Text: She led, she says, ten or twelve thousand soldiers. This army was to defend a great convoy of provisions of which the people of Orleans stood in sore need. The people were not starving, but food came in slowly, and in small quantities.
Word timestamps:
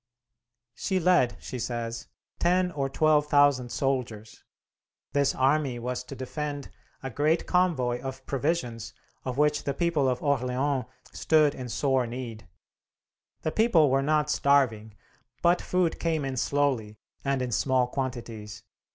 She 0.73 0.99
led, 0.99 1.37
she 1.39 1.59
says, 1.59 2.07
ten 2.39 2.71
or 2.71 2.89
twelve 2.89 3.27
thousand 3.27 3.69
soldiers. 3.69 4.43
This 5.13 5.35
army 5.35 5.77
was 5.77 6.03
to 6.05 6.15
defend 6.15 6.71
a 7.03 7.11
great 7.11 7.45
convoy 7.45 8.01
of 8.01 8.25
provisions 8.25 8.93
of 9.25 9.37
which 9.37 9.63
the 9.63 9.75
people 9.75 10.09
of 10.09 10.23
Orleans 10.23 10.85
stood 11.13 11.53
in 11.53 11.69
sore 11.69 12.07
need. 12.07 12.47
The 13.43 13.51
people 13.51 13.91
were 13.91 14.01
not 14.01 14.31
starving, 14.31 14.95
but 15.43 15.61
food 15.61 15.99
came 15.99 16.25
in 16.25 16.35
slowly, 16.35 16.97
and 17.23 17.39
in 17.43 17.51
small 17.51 17.85
quantities. 17.85 18.63